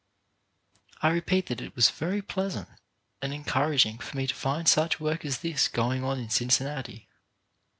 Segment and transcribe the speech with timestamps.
[1.03, 2.67] I repeat that it was very pleasant
[3.21, 7.07] and encourag ing for me to find such work as this going on in Cincinnati.